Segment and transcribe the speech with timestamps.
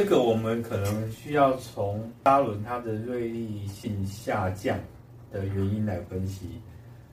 [0.00, 4.78] 这个我们可能需要从砂轮它的锐利性下降
[5.30, 6.46] 的原因来分析。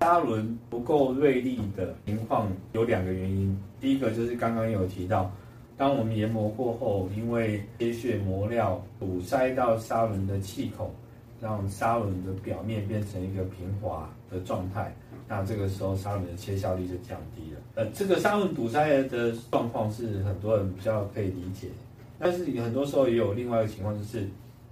[0.00, 5.30] 砂轮不够锐利的情况有两个原因，第一个就是刚刚有提到，
[5.76, 10.90] 当我们研磨过后，因为切削磨料堵塞到砂轮的气孔，
[11.40, 14.92] 让砂轮的表面变成一个平滑的状态，
[15.28, 17.60] 那这个时候砂轮的切削力就降低了。
[17.76, 21.68] 呃，这个砂轮堵塞的状况是很多人比较可以理解，
[22.24, 24.28] 但是你很多时候也有另外一个情况，就是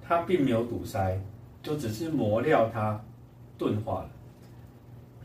[0.00, 1.18] 它并没有堵塞，
[1.60, 3.04] 就只是磨料它
[3.58, 4.10] 钝化了。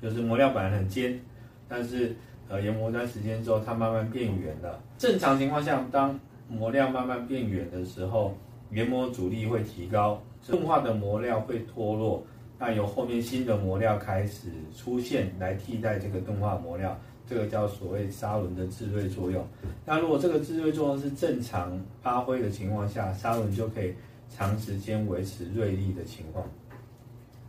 [0.00, 1.20] 就是磨料本来很尖，
[1.68, 2.16] 但是
[2.48, 4.82] 呃研磨一段时间之后，它慢慢变圆了。
[4.96, 8.34] 正常情况下，当磨料慢慢变圆的时候，
[8.70, 12.24] 研磨阻力会提高，钝化的磨料会脱落，
[12.58, 16.98] 那由后面新的磨料开始出现来替代这个钝化磨料，
[17.28, 19.46] 这个叫所谓砂轮的制锐作用。
[19.84, 23.92] 那如果这个制锐作用是正常发挥的情况下，砂轮就可以
[24.30, 26.46] 长时间维持锐利的情况。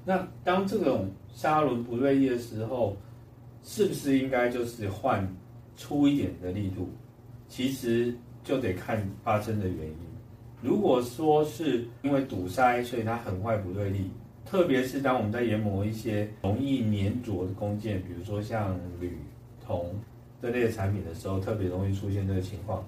[0.03, 2.95] 那当这种砂轮不锐利的时候，
[3.64, 5.28] 是不是应该就是换
[5.75, 6.89] 粗一点的力度？
[7.50, 9.95] 其实就得看发生的原因。
[10.61, 14.09] 如果说是因为堵塞，所以它很快不锐利，
[14.45, 19.17] 特别是当我们在研磨一些容易粘着的工件，比如说像铝、
[19.68, 19.94] 铜
[20.42, 22.84] 这类产品的时候，特别容易出现这个情况。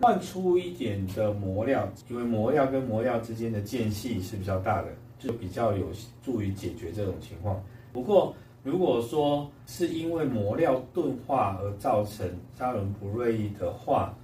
[0.00, 4.88] 换粗一点的磨料，因为磨料跟磨料之间的间隙是比较大的。
[5.16, 5.86] 就比较有
[6.22, 7.58] 助于解决这种情况。
[7.94, 14.14] 不过，如果说是因为磨料钝化而造成砂轮不锐利的话，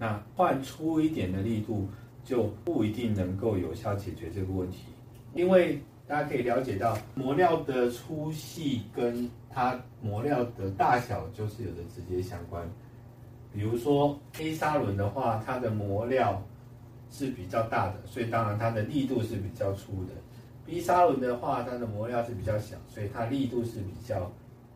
[0.00, 1.86] 那换粗一点的力度
[2.24, 4.86] 就不一定能够有效解决这个问题。
[5.32, 12.66] 因为大家可以了解到，磨料的粗细跟它磨料的大小就是有着直接相关。
[13.52, 16.42] 比如说黑砂轮的话，它的磨料
[17.10, 20.14] 是比较大的，所以当然它的力度是比较粗的。
[20.64, 24.32] B 砂轮的话，它的磨料是比较小，所以它力度是比较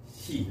[0.06, 0.50] 细的。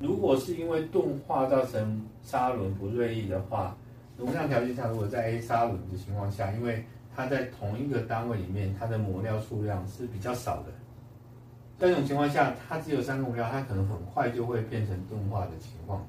[0.00, 3.76] 如果是因为钝化造成砂轮不锐利的话，
[4.16, 6.82] 容量条件下，如果在 A 砂轮的情况下，因为
[7.14, 10.72] 它在同一个单位里面，它的磨料数量是比较少的。
[11.78, 16.06] 这种情况下，它只有三个磨料，它可能很快就会变成钝化的情况。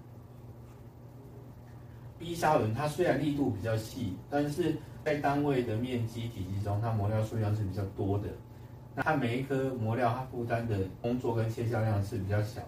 [2.17, 8.29] B 砂轮它虽然力度比较细，但是在单位的面积体积中，它磨料数量是比较多的。
[8.95, 12.61] 那它每一颗磨料，它负担的工作跟切削量是比较小，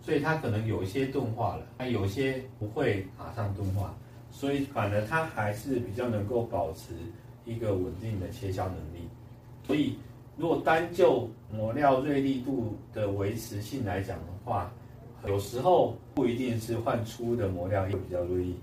[0.00, 3.92] 所以它可能有一些钝化了，那有些不会马上钝化，
[4.30, 6.94] 所以反而它还是比较能够保持
[7.44, 9.08] 一个稳定的切削能力。
[9.66, 9.96] 所以
[10.36, 14.72] 如果单就磨料锐利度的维持性来讲的话，
[15.26, 18.56] 有时候不一定是换粗的磨料会比较锐利，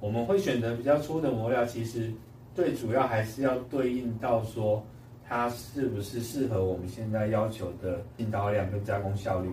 [0.00, 2.12] 我们会选择比较粗的磨料，其实。
[2.54, 4.82] 最主要还是要对应到说，
[5.22, 9.50] 它是不是适合我们现在要求的进刀量跟加工效率，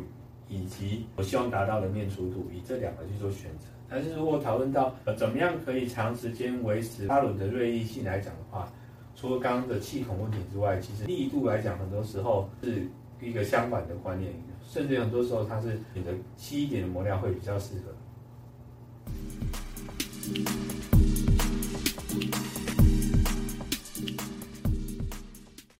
[0.48, 3.68] 以及我希望达到的面粗度，以这两个去做选择。
[3.94, 8.68] 但是如果讨论到呃怎么样可以长时间维持拉轮的锐利性来讲的话，
[9.16, 12.88] 除了刚刚的气孔问题之外，其实力度来讲，很多时候是
[13.22, 14.34] 一个相反的观念，
[14.68, 17.94] 甚至很多时候它是你的细一点的磨料会比较适合。